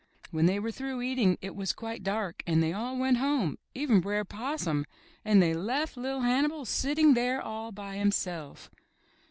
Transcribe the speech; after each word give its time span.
When 0.31 0.47
they 0.47 0.57
were 0.59 0.71
through 0.71 1.03
eating 1.03 1.37
it 1.43 1.55
was 1.55 1.73
quite 1.73 2.01
dark, 2.03 2.41
and 2.47 2.63
they 2.63 2.73
all 2.73 2.97
went 2.97 3.17
home, 3.17 3.59
even 3.75 3.99
Br'er 4.01 4.25
Possum, 4.25 4.83
and 5.23 5.43
they 5.43 5.53
left 5.53 5.95
LiT 5.95 6.23
Hannibal 6.23 6.65
sitting 6.65 7.13
there 7.13 7.39
all 7.39 7.71
by 7.71 7.97
himself. 7.97 8.71